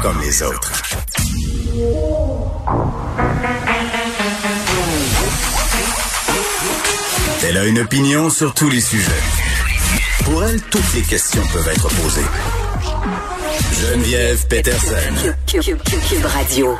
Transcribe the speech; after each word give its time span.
Comme 0.00 0.18
les 0.22 0.42
autres. 0.42 0.72
Elle 7.46 7.58
a 7.58 7.64
une 7.66 7.80
opinion 7.80 8.30
sur 8.30 8.54
tous 8.54 8.70
les 8.70 8.80
sujets. 8.80 9.10
Pour 10.24 10.42
elle, 10.42 10.62
toutes 10.62 10.94
les 10.94 11.02
questions 11.02 11.42
peuvent 11.52 11.68
être 11.68 11.88
posées. 11.88 12.24
Geneviève 13.82 14.46
Peterson. 14.48 15.34
Cube 15.46 16.24
Radio. 16.24 16.78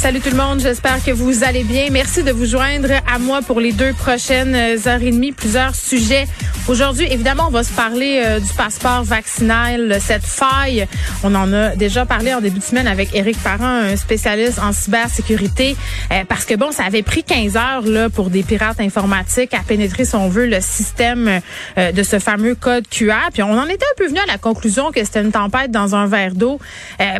Salut 0.00 0.20
tout 0.20 0.30
le 0.30 0.36
monde, 0.36 0.60
j'espère 0.60 1.04
que 1.04 1.10
vous 1.10 1.44
allez 1.44 1.62
bien. 1.62 1.88
Merci 1.90 2.22
de 2.22 2.32
vous 2.32 2.46
joindre 2.46 2.88
à 3.06 3.18
moi 3.18 3.42
pour 3.42 3.60
les 3.60 3.72
deux 3.72 3.92
prochaines 3.92 4.54
heures 4.54 5.02
et 5.02 5.10
demie. 5.10 5.30
Plusieurs 5.30 5.74
sujets. 5.74 6.26
Aujourd'hui, 6.68 7.06
évidemment, 7.10 7.48
on 7.48 7.50
va 7.50 7.64
se 7.64 7.72
parler 7.72 8.22
euh, 8.24 8.38
du 8.38 8.52
passeport 8.52 9.02
vaccinal, 9.02 9.98
cette 10.00 10.24
faille. 10.24 10.86
On 11.24 11.34
en 11.34 11.52
a 11.52 11.70
déjà 11.74 12.06
parlé 12.06 12.32
en 12.32 12.40
début 12.40 12.60
de 12.60 12.64
semaine 12.64 12.86
avec 12.86 13.14
Éric 13.14 13.42
Parent, 13.42 13.64
un 13.64 13.96
spécialiste 13.96 14.60
en 14.60 14.72
cybersécurité, 14.72 15.76
euh, 16.12 16.22
parce 16.28 16.44
que 16.44 16.54
bon, 16.54 16.70
ça 16.70 16.84
avait 16.84 17.02
pris 17.02 17.24
15 17.24 17.56
heures 17.56 17.82
là 17.84 18.08
pour 18.08 18.30
des 18.30 18.42
pirates 18.42 18.78
informatiques 18.78 19.52
à 19.52 19.60
pénétrer, 19.66 20.04
si 20.04 20.14
on 20.14 20.28
veut, 20.28 20.46
le 20.46 20.60
système 20.60 21.40
euh, 21.76 21.92
de 21.92 22.02
ce 22.04 22.20
fameux 22.20 22.54
code 22.54 22.86
QR. 22.88 23.30
Puis 23.32 23.42
on 23.42 23.58
en 23.58 23.66
était 23.66 23.84
un 23.84 23.96
peu 23.96 24.06
venu 24.06 24.20
à 24.20 24.26
la 24.26 24.38
conclusion 24.38 24.92
que 24.92 25.04
c'était 25.04 25.22
une 25.22 25.32
tempête 25.32 25.72
dans 25.72 25.96
un 25.96 26.06
verre 26.06 26.34
d'eau, 26.34 26.60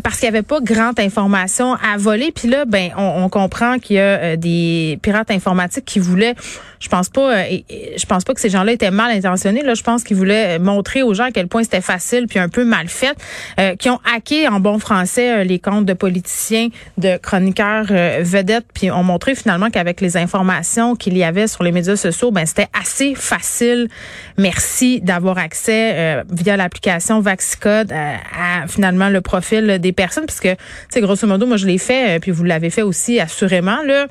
parce 0.04 0.20
qu'il 0.20 0.30
n'y 0.30 0.36
avait 0.36 0.46
pas 0.46 0.60
grande 0.60 1.00
information 1.00 1.74
à 1.74 1.96
voler. 1.96 2.30
Puis 2.30 2.48
là, 2.48 2.66
ben, 2.70 2.90
on, 2.96 3.24
on 3.24 3.28
comprend 3.28 3.78
qu'il 3.78 3.96
y 3.96 4.00
a 4.00 4.36
des 4.36 4.98
pirates 5.02 5.30
informatiques 5.30 5.84
qui 5.84 5.98
voulaient 5.98 6.34
je 6.80 6.88
pense 6.88 7.10
pas 7.10 7.36
euh, 7.36 7.58
je 7.96 8.06
pense 8.06 8.24
pas 8.24 8.34
que 8.34 8.40
ces 8.40 8.48
gens-là 8.48 8.72
étaient 8.72 8.90
mal 8.90 9.10
intentionnés 9.10 9.62
là. 9.62 9.74
Je 9.74 9.82
pense 9.82 10.02
qu'ils 10.02 10.16
voulaient 10.16 10.58
montrer 10.58 11.02
aux 11.02 11.14
gens 11.14 11.24
à 11.24 11.30
quel 11.30 11.46
point 11.46 11.62
c'était 11.62 11.82
facile 11.82 12.26
puis 12.26 12.38
un 12.38 12.48
peu 12.48 12.64
mal 12.64 12.88
fait 12.88 13.14
euh, 13.58 13.76
qui 13.76 13.90
ont 13.90 14.00
hacké 14.12 14.48
en 14.48 14.60
bon 14.60 14.78
français 14.78 15.40
euh, 15.40 15.44
les 15.44 15.58
comptes 15.58 15.84
de 15.84 15.92
politiciens 15.92 16.68
de 16.96 17.18
chroniqueurs 17.18 17.86
vedettes 18.20 18.66
puis 18.72 18.90
ont 18.90 19.02
montré 19.02 19.34
finalement 19.34 19.70
qu'avec 19.70 20.00
les 20.00 20.16
informations 20.16 20.96
qu'il 20.96 21.16
y 21.16 21.24
avait 21.24 21.46
sur 21.46 21.62
les 21.62 21.72
médias 21.72 21.96
sociaux 21.96 22.30
ben 22.30 22.46
c'était 22.46 22.68
assez 22.78 23.14
facile 23.14 23.88
merci 24.38 25.00
d'avoir 25.02 25.36
accès 25.36 26.22
via 26.30 26.56
l'application 26.56 27.20
Vaxicode 27.20 27.92
à 27.92 28.66
finalement 28.68 29.08
le 29.08 29.20
profil 29.20 29.78
des 29.78 29.92
personnes 29.92 30.24
puisque 30.26 30.48
sais 30.88 31.00
grosso 31.00 31.26
modo 31.26 31.46
moi 31.46 31.56
je 31.58 31.66
l'ai 31.66 31.78
fait 31.78 32.20
puis 32.20 32.30
vous 32.30 32.44
l'avez 32.44 32.59
fait 32.68 32.82
aussi 32.82 33.18
assurément 33.18 33.78
là 33.86 34.06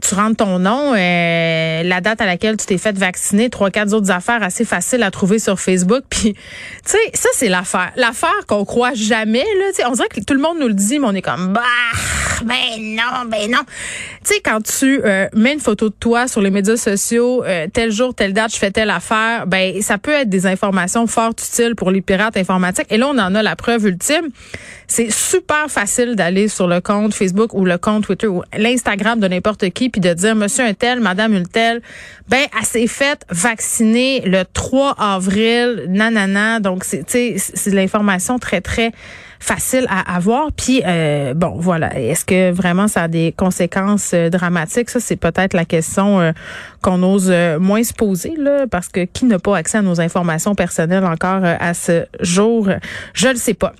tu 0.00 0.14
rentres 0.14 0.36
ton 0.36 0.60
nom 0.60 0.94
la 0.94 2.00
date 2.00 2.20
à 2.20 2.26
laquelle 2.26 2.56
tu 2.56 2.66
t'es 2.66 2.78
fait 2.78 2.96
vacciner, 2.96 3.50
trois, 3.50 3.70
quatre 3.70 3.92
autres 3.92 4.10
affaires 4.10 4.42
assez 4.42 4.64
faciles 4.64 5.02
à 5.02 5.10
trouver 5.10 5.38
sur 5.38 5.60
Facebook. 5.60 6.04
Puis, 6.10 6.34
tu 6.34 6.40
sais, 6.84 7.10
ça, 7.14 7.28
c'est 7.34 7.48
l'affaire. 7.48 7.92
L'affaire 7.96 8.46
qu'on 8.46 8.64
croit 8.64 8.94
jamais, 8.94 9.44
là. 9.58 9.88
on 9.88 9.92
dirait 9.92 10.08
que 10.08 10.20
tout 10.20 10.34
le 10.34 10.40
monde 10.40 10.58
nous 10.60 10.68
le 10.68 10.74
dit, 10.74 10.98
mais 10.98 11.06
on 11.06 11.14
est 11.14 11.22
comme, 11.22 11.52
bah, 11.52 11.62
ben 12.44 12.96
non, 12.96 13.28
ben 13.28 13.50
non. 13.50 13.60
Tu 14.24 14.34
sais, 14.34 14.40
quand 14.40 14.60
tu 14.62 15.00
euh, 15.04 15.28
mets 15.34 15.54
une 15.54 15.60
photo 15.60 15.88
de 15.88 15.94
toi 15.98 16.28
sur 16.28 16.40
les 16.40 16.50
médias 16.50 16.76
sociaux, 16.76 17.44
euh, 17.44 17.66
tel 17.72 17.90
jour, 17.90 18.14
telle 18.14 18.32
date, 18.32 18.52
je 18.52 18.58
fais 18.58 18.70
telle 18.70 18.90
affaire, 18.90 19.46
ben 19.46 19.80
ça 19.82 19.98
peut 19.98 20.12
être 20.12 20.28
des 20.28 20.46
informations 20.46 21.06
fort 21.06 21.30
utiles 21.30 21.74
pour 21.74 21.90
les 21.90 22.00
pirates 22.00 22.36
informatiques. 22.36 22.86
Et 22.90 22.98
là, 22.98 23.08
on 23.08 23.18
en 23.18 23.34
a 23.34 23.42
la 23.42 23.56
preuve 23.56 23.86
ultime. 23.86 24.28
C'est 24.86 25.10
super 25.10 25.70
facile 25.70 26.16
d'aller 26.16 26.48
sur 26.48 26.66
le 26.66 26.80
compte 26.80 27.14
Facebook 27.14 27.54
ou 27.54 27.64
le 27.64 27.78
compte 27.78 28.04
Twitter 28.04 28.26
ou 28.26 28.42
l'Instagram 28.56 29.18
de 29.20 29.28
n'importe 29.28 29.70
qui 29.70 29.88
puis 29.88 30.00
de 30.00 30.12
dire 30.12 30.34
Monsieur 30.34 30.64
un 30.64 30.74
tel, 30.74 31.00
Madame 31.00 31.34
une 31.34 31.48
telle, 31.48 31.80
ben 32.28 32.46
elle 32.58 32.66
s'est 32.66 32.86
faite 32.86 33.24
vacciner 33.30 34.20
le 34.26 34.44
3 34.44 34.96
avril, 34.98 35.86
nanana. 35.88 36.60
Donc 36.60 36.84
c'est 36.84 37.04
c'est 37.08 37.70
de 37.70 37.76
l'information 37.76 38.38
très 38.38 38.60
très 38.60 38.92
facile 39.42 39.86
à 39.90 40.14
avoir. 40.14 40.52
Puis 40.52 40.82
euh, 40.86 41.34
bon, 41.34 41.56
voilà. 41.58 41.98
Est-ce 41.98 42.24
que 42.24 42.52
vraiment 42.52 42.86
ça 42.86 43.02
a 43.02 43.08
des 43.08 43.34
conséquences 43.36 44.12
euh, 44.14 44.30
dramatiques? 44.30 44.88
Ça, 44.88 45.00
c'est 45.00 45.16
peut-être 45.16 45.52
la 45.52 45.64
question 45.64 46.20
euh, 46.20 46.32
qu'on 46.80 47.02
ose 47.02 47.32
moins 47.58 47.82
se 47.82 47.92
poser 47.92 48.34
là, 48.38 48.66
parce 48.70 48.88
que 48.88 49.04
qui 49.04 49.24
n'a 49.24 49.38
pas 49.38 49.56
accès 49.56 49.78
à 49.78 49.82
nos 49.82 50.00
informations 50.00 50.54
personnelles 50.54 51.04
encore 51.04 51.42
à 51.44 51.74
ce 51.74 52.06
jour? 52.20 52.68
Je 53.14 53.28
ne 53.28 53.34
sais 53.34 53.54
pas. 53.54 53.72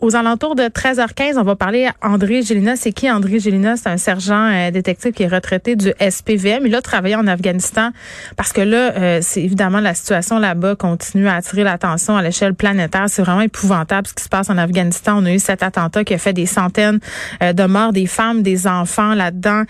Aux 0.00 0.14
alentours 0.14 0.54
de 0.54 0.62
13h15, 0.62 1.38
on 1.38 1.42
va 1.42 1.56
parler 1.56 1.86
à 1.86 2.08
André 2.08 2.42
Gélina. 2.42 2.76
C'est 2.76 2.92
qui 2.92 3.10
André 3.10 3.40
Gélina? 3.40 3.76
C'est 3.76 3.88
un 3.88 3.96
sergent 3.96 4.48
euh, 4.48 4.70
détective 4.70 5.10
qui 5.10 5.24
est 5.24 5.28
retraité 5.28 5.74
du 5.74 5.92
SPVM. 5.98 6.64
Il 6.66 6.74
a 6.76 6.82
travaillé 6.82 7.16
en 7.16 7.26
Afghanistan 7.26 7.90
parce 8.36 8.52
que 8.52 8.60
là, 8.60 8.92
euh, 8.96 9.18
c'est 9.22 9.42
évidemment 9.42 9.80
la 9.80 9.94
situation 9.94 10.38
là-bas 10.38 10.76
continue 10.76 11.26
à 11.26 11.34
attirer 11.34 11.64
l'attention 11.64 12.16
à 12.16 12.22
l'échelle 12.22 12.54
planétaire. 12.54 13.06
C'est 13.08 13.22
vraiment 13.22 13.40
épouvantable 13.40 14.06
ce 14.06 14.14
qui 14.14 14.22
se 14.22 14.28
passe 14.28 14.50
en 14.50 14.56
Afghanistan. 14.56 15.18
On 15.20 15.26
a 15.26 15.32
eu 15.32 15.40
cet 15.40 15.64
attentat 15.64 16.04
qui 16.04 16.14
a 16.14 16.18
fait 16.18 16.32
des 16.32 16.46
centaines 16.46 17.00
euh, 17.42 17.52
de 17.52 17.64
morts, 17.64 17.92
des 17.92 18.06
femmes, 18.06 18.42
des 18.42 18.68
enfants 18.68 19.14
là-dedans, 19.14 19.64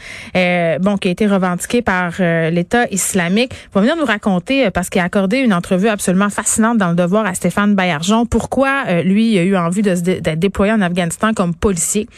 bon, 0.82 0.98
qui 0.98 1.08
a 1.08 1.10
été 1.10 1.26
revendiqué 1.26 1.80
par 1.80 2.12
l'État 2.18 2.86
islamique. 2.90 3.52
Il 3.54 3.74
va 3.74 3.80
venir 3.80 3.96
nous 3.96 4.04
raconter, 4.04 4.70
parce 4.70 4.90
qu'il 4.90 5.00
a 5.00 5.04
accordé 5.04 5.38
une 5.38 5.54
entrevue 5.54 5.88
absolument 5.88 6.28
fascinante 6.28 6.76
dans 6.76 6.90
le 6.90 6.96
devoir 6.96 7.24
à 7.24 7.32
Stéphane 7.32 7.74
Bayarjon, 7.74 8.26
pourquoi 8.26 9.02
lui 9.02 9.32
il 9.32 9.38
a 9.38 9.42
eu 9.42 9.56
envie 9.56 9.82
de 9.82 9.94
se 9.94 10.17
d'être 10.20 10.38
déployé 10.38 10.72
en 10.72 10.80
Afghanistan 10.80 11.32
comme 11.34 11.54
policier 11.54 12.08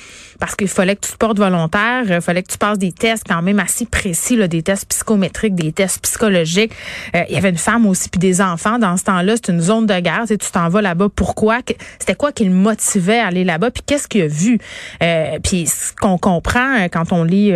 parce 0.40 0.56
qu'il 0.56 0.68
fallait 0.68 0.96
que 0.96 1.06
tu 1.06 1.12
te 1.12 1.16
portes 1.18 1.38
volontaire, 1.38 2.04
il 2.08 2.20
fallait 2.20 2.42
que 2.42 2.50
tu 2.50 2.58
passes 2.58 2.78
des 2.78 2.92
tests 2.92 3.24
quand 3.28 3.42
même 3.42 3.60
assez 3.60 3.84
précis, 3.84 4.36
là, 4.36 4.48
des 4.48 4.62
tests 4.62 4.86
psychométriques, 4.86 5.54
des 5.54 5.70
tests 5.70 6.00
psychologiques. 6.00 6.72
Euh, 7.14 7.22
il 7.28 7.34
y 7.34 7.38
avait 7.38 7.50
une 7.50 7.58
femme 7.58 7.86
aussi 7.86 8.08
puis 8.08 8.18
des 8.18 8.40
enfants 8.40 8.78
dans 8.78 8.96
ce 8.96 9.04
temps-là. 9.04 9.34
C'est 9.36 9.52
une 9.52 9.60
zone 9.60 9.86
de 9.86 10.00
guerre. 10.00 10.24
Tu 10.26 10.38
t'en 10.38 10.68
vas 10.70 10.80
là-bas. 10.80 11.08
Pourquoi? 11.14 11.58
C'était 11.98 12.14
quoi 12.14 12.32
qui 12.32 12.44
le 12.44 12.52
motivait 12.52 13.18
à 13.18 13.26
aller 13.26 13.44
là-bas? 13.44 13.70
Puis 13.70 13.82
qu'est-ce 13.86 14.08
qu'il 14.08 14.22
a 14.22 14.26
vu? 14.26 14.58
Euh, 15.02 15.38
Puis 15.44 15.66
ce 15.66 15.92
qu'on 15.92 16.16
comprend 16.16 16.80
euh, 16.80 16.88
quand 16.90 17.12
on 17.12 17.22
lit 17.22 17.52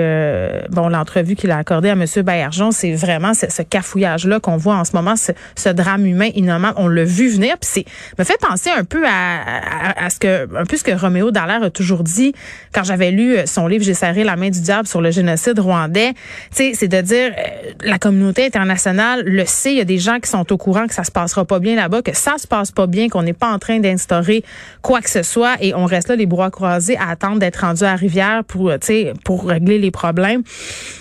bon 0.71 0.89
l'entrevue 0.89 1.37
qu'il 1.37 1.51
a 1.51 1.57
accordée 1.57 1.89
à 1.89 1.93
M. 1.93 2.05
Baillargeon, 2.23 2.71
c'est 2.71 2.93
vraiment 2.93 3.33
ce, 3.33 3.63
cafouillage-là 3.63 4.41
qu'on 4.41 4.59
voit 4.59 4.77
en 4.77 4.85
ce 4.85 4.93
moment, 4.93 5.15
ce, 5.17 5.69
drame 5.71 6.05
humain 6.05 6.29
innommable. 6.35 6.75
On 6.77 6.89
l'a 6.89 7.05
vu 7.05 7.31
venir. 7.31 7.57
Puis 7.59 7.71
c'est 7.73 7.85
me 8.19 8.25
fait 8.25 8.39
penser 8.39 8.71
un 8.71 8.85
peu 8.85 9.07
à, 9.07 10.05
à, 10.05 10.11
ce 10.11 10.19
que 10.19 10.34
un 10.57 10.65
peu 10.65 10.77
ce 10.77 10.85
que 10.85 10.93
Roméo 10.93 11.31
Dallaire 11.31 11.63
a 11.63 11.71
toujours 11.71 12.03
dit 12.03 12.35
quand 12.73 12.85
j'avais 12.85 13.11
lu 13.11 13.37
euh, 13.37 13.47
son 13.47 13.67
livre 13.67 13.85
J'ai 13.85 13.95
serré 13.95 14.25
la 14.25 14.37
main 14.37 14.51
du 14.51 14.61
diable 14.61 14.87
sur 14.87 15.01
le 15.01 15.11
génocide 15.11 15.59
rwandais, 15.59 16.15
c'est 16.51 16.89
de 16.89 17.01
dire 17.01 17.33
euh, 17.33 17.73
la 17.85 17.99
communauté 17.99 18.47
internationale 18.47 19.23
le 19.25 19.45
sait, 19.45 19.73
il 19.73 19.79
y 19.79 19.81
a 19.81 19.85
des 19.85 19.99
gens 19.99 20.19
qui 20.21 20.29
sont 20.29 20.53
au 20.53 20.57
courant 20.57 20.87
que 20.87 20.95
ça 20.95 21.05
se 21.05 21.11
passera 21.11 21.45
pas 21.45 21.59
bien 21.59 21.77
là-bas, 21.77 22.03
que 22.03 22.17
ça 22.17 22.35
se 22.39 22.47
passe 22.47 22.71
pas 22.71 22.87
bien, 22.87 23.09
qu'on 23.09 23.23
n'est 23.23 23.33
pas 23.33 23.53
en 23.53 23.59
train 23.59 23.81
d'instaurer 23.81 24.45
quoi 24.83 25.01
que 25.01 25.11
ce 25.11 25.23
soit 25.23 25.57
et 25.61 25.75
on 25.75 25.87
reste 25.87 26.09
là 26.09 26.17
les 26.17 26.27
bras 26.27 26.51
croisés 26.51 26.97
à 26.97 27.11
attendre 27.11 27.39
d'être 27.39 27.61
rendu 27.61 27.85
à 27.85 27.95
rivière 27.95 28.45
pour 28.45 28.71
euh, 28.71 28.79
pour 29.25 29.49
régler 29.49 29.79
les 29.79 29.91
problèmes. 29.91 30.43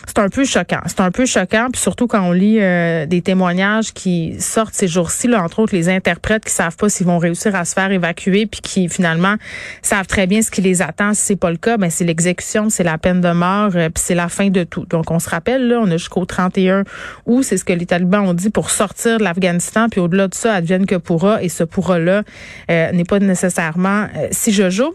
C'est 0.07 0.19
un 0.19 0.30
peu 0.30 0.45
choquant. 0.45 0.81
C'est 0.85 1.01
un 1.01 1.12
peu 1.12 1.25
choquant 1.25 1.69
puis 1.71 1.81
surtout 1.81 2.07
quand 2.07 2.21
on 2.21 2.31
lit 2.31 2.59
des 3.07 3.21
témoignages 3.24 3.94
qui 3.94 4.35
sortent 4.39 4.74
ces 4.74 4.88
jours-ci 4.88 5.24
entre 5.33 5.59
autres 5.59 5.75
les 5.75 5.89
interprètes 5.89 6.45
qui 6.45 6.51
savent 6.51 6.75
pas 6.75 6.89
s'ils 6.89 7.07
vont 7.07 7.18
réussir 7.18 7.56
à 7.56 7.65
se 7.65 7.74
faire 7.74 7.91
évacuer 7.91 8.45
puis 8.45 8.62
qui 8.62 8.89
finalement 8.89 9.22
savent 9.81 10.07
très 10.07 10.27
bien 10.27 10.41
ce 10.41 10.51
qui 10.51 10.61
les 10.61 10.81
attend. 10.81 11.13
Si 11.13 11.21
c'est 11.21 11.35
pas 11.35 11.51
le 11.51 11.57
cas, 11.57 11.77
ben 11.77 11.89
c'est 11.89 12.05
l'exécution, 12.05 12.69
c'est 12.69 12.83
la 12.83 12.97
peine 12.97 13.21
de 13.21 13.31
mort, 13.31 13.71
puis 13.71 13.91
c'est 13.95 14.15
la 14.15 14.29
fin 14.29 14.49
de 14.49 14.63
tout. 14.63 14.85
Donc 14.85 15.11
on 15.11 15.19
se 15.19 15.29
rappelle 15.29 15.67
là, 15.67 15.79
on 15.81 15.89
a 15.91 15.97
jusqu'au 15.97 16.25
31 16.25 16.83
août, 17.25 17.43
c'est 17.43 17.57
ce 17.57 17.65
que 17.65 17.73
les 17.73 17.85
talibans 17.85 18.27
ont 18.27 18.33
dit 18.33 18.49
pour 18.49 18.69
sortir 18.69 19.17
de 19.19 19.23
l'Afghanistan, 19.23 19.89
puis 19.89 19.99
au-delà 19.99 20.27
de 20.27 20.35
ça, 20.35 20.53
advienne 20.53 20.85
que 20.85 20.95
pourra, 20.95 21.41
et 21.43 21.49
ce 21.49 21.63
pourra-là 21.63 22.23
n'est 22.69 23.03
pas 23.03 23.19
nécessairement 23.19 24.07
si 24.31 24.51
je 24.51 24.69
joue 24.69 24.93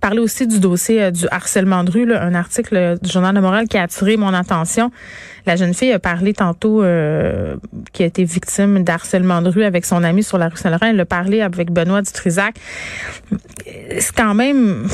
parler 0.00 0.20
aussi 0.20 0.46
du 0.46 0.60
dossier 0.60 1.02
euh, 1.02 1.10
du 1.10 1.26
harcèlement 1.30 1.84
de 1.84 1.90
rue, 1.90 2.14
un 2.14 2.34
article 2.34 2.98
du 3.00 3.10
Journal 3.10 3.34
de 3.34 3.40
Montréal 3.40 3.68
qui 3.68 3.78
a 3.78 3.82
attiré 3.82 4.16
mon 4.16 4.32
attention. 4.34 4.90
La 5.46 5.56
jeune 5.56 5.74
fille 5.74 5.92
a 5.92 5.98
parlé 5.98 6.32
tantôt 6.32 6.82
euh, 6.82 7.56
qui 7.92 8.02
a 8.02 8.06
été 8.06 8.24
victime 8.24 8.82
d'harcèlement 8.82 9.42
de 9.42 9.50
rue 9.50 9.64
avec 9.64 9.84
son 9.84 10.02
ami 10.02 10.22
sur 10.22 10.38
la 10.38 10.48
rue 10.48 10.56
Saint-Laurent. 10.56 10.86
Elle 10.86 11.00
a 11.00 11.04
parlé 11.04 11.42
avec 11.42 11.70
Benoît 11.70 12.02
Dutrisac. 12.02 12.54
C'est 13.98 14.14
quand 14.16 14.34
même... 14.34 14.88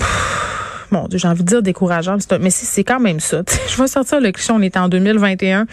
bon, 0.91 1.07
j'ai 1.13 1.29
envie 1.29 1.45
de 1.45 1.49
dire 1.49 1.63
décourageant, 1.63 2.17
mais 2.41 2.51
c'est 2.51 2.85
quand 2.85 3.01
même 3.01 3.21
ça. 3.21 3.43
Je 3.69 3.81
vais 3.81 3.87
sortir 3.87 4.21
le 4.21 4.33
cliché, 4.33 4.53
on 4.53 4.61
est 4.61 4.77
en 4.77 4.89
2021, 4.89 5.67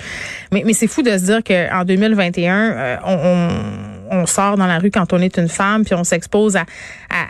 mais, 0.51 0.63
mais 0.65 0.73
c'est 0.73 0.87
fou 0.87 1.01
de 1.01 1.11
se 1.11 1.25
dire 1.25 1.43
qu'en 1.43 1.83
2021, 1.83 2.55
euh, 2.55 2.97
on 3.03 3.17
on 3.17 3.49
sort 4.25 4.57
dans 4.57 4.67
la 4.67 4.79
rue 4.79 4.91
quand 4.91 5.13
on 5.13 5.19
est 5.19 5.37
une 5.37 5.49
femme, 5.49 5.83
puis 5.83 5.93
on 5.95 6.03
s'expose 6.03 6.55
à, 6.55 6.65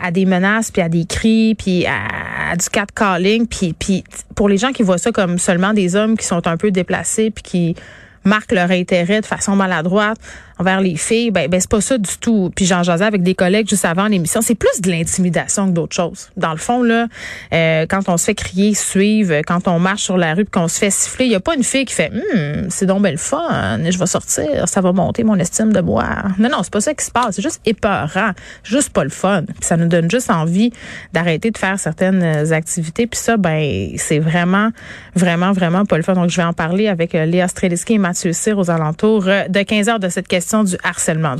à, 0.02 0.10
des 0.10 0.24
menaces, 0.24 0.70
puis 0.70 0.82
à 0.82 0.88
des 0.88 1.04
cris, 1.04 1.54
puis 1.54 1.86
à, 1.86 2.56
du 2.56 2.68
catcalling, 2.68 3.46
puis, 3.46 3.72
puis 3.72 4.04
pour 4.34 4.48
les 4.48 4.58
gens 4.58 4.72
qui 4.72 4.82
voient 4.82 4.98
ça 4.98 5.12
comme 5.12 5.38
seulement 5.38 5.72
des 5.72 5.96
hommes 5.96 6.16
qui 6.16 6.26
sont 6.26 6.46
un 6.46 6.56
peu 6.56 6.70
déplacés, 6.70 7.30
puis 7.30 7.42
qui 7.42 7.76
marquent 8.24 8.52
leur 8.52 8.70
intérêt 8.70 9.20
de 9.20 9.26
façon 9.26 9.56
maladroite, 9.56 10.18
envers 10.58 10.80
les 10.80 10.96
filles, 10.96 11.30
ben, 11.30 11.48
ben 11.48 11.60
c'est 11.60 11.70
pas 11.70 11.80
ça 11.80 11.98
du 11.98 12.18
tout. 12.20 12.50
Puis 12.54 12.66
j'en 12.66 12.82
jasais 12.82 13.04
avec 13.04 13.22
des 13.22 13.34
collègues 13.34 13.68
juste 13.68 13.84
avant 13.84 14.06
l'émission. 14.08 14.40
C'est 14.42 14.54
plus 14.54 14.80
de 14.80 14.90
l'intimidation 14.90 15.66
que 15.68 15.72
d'autres 15.72 15.94
choses. 15.94 16.30
Dans 16.36 16.52
le 16.52 16.58
fond, 16.58 16.82
là, 16.82 17.06
euh, 17.52 17.86
quand 17.88 18.08
on 18.08 18.16
se 18.16 18.26
fait 18.26 18.34
crier, 18.34 18.74
suivre, 18.74 19.36
quand 19.46 19.68
on 19.68 19.78
marche 19.78 20.02
sur 20.02 20.16
la 20.16 20.34
rue, 20.34 20.44
qu'on 20.44 20.68
se 20.68 20.78
fait 20.78 20.90
siffler, 20.90 21.26
il 21.26 21.32
y 21.32 21.34
a 21.34 21.40
pas 21.40 21.54
une 21.54 21.64
fille 21.64 21.84
qui 21.84 21.94
fait, 21.94 22.10
hum, 22.12 22.68
c'est 22.70 22.86
donc 22.86 23.02
belle 23.02 23.18
fun, 23.18 23.78
je 23.88 23.98
vais 23.98 24.06
sortir, 24.06 24.68
ça 24.68 24.80
va 24.80 24.92
monter 24.92 25.24
mon 25.24 25.36
estime 25.36 25.72
de 25.72 25.80
moi. 25.80 26.04
Non, 26.38 26.48
non, 26.48 26.62
c'est 26.62 26.72
pas 26.72 26.80
ça 26.80 26.94
qui 26.94 27.04
se 27.04 27.10
passe. 27.10 27.36
C'est 27.36 27.42
juste 27.42 27.60
épeurant, 27.64 28.32
juste 28.62 28.90
pas 28.90 29.04
le 29.04 29.10
fun. 29.10 29.44
Puis 29.46 29.56
ça 29.60 29.76
nous 29.76 29.88
donne 29.88 30.10
juste 30.10 30.30
envie 30.30 30.72
d'arrêter 31.12 31.50
de 31.50 31.58
faire 31.58 31.78
certaines 31.78 32.52
activités. 32.52 33.06
Puis 33.06 33.18
ça, 33.18 33.36
ben, 33.36 33.90
c'est 33.96 34.18
vraiment, 34.18 34.70
vraiment, 35.14 35.52
vraiment 35.52 35.84
pas 35.84 35.96
le 35.96 36.02
fun. 36.02 36.14
Donc 36.14 36.30
je 36.30 36.36
vais 36.36 36.44
en 36.44 36.52
parler 36.52 36.88
avec 36.88 37.14
euh, 37.14 37.24
Léa 37.24 37.48
Streliski 37.48 37.94
et 37.94 37.98
Mathieu 37.98 38.32
Cyr 38.32 38.58
aux 38.58 38.70
alentours 38.70 39.28
euh, 39.28 39.48
de 39.48 39.62
15 39.62 39.88
heures 39.88 40.00
de 40.00 40.08
cette 40.08 40.28
question 40.28 40.47
du 40.64 40.76
harcèlement 40.82 41.36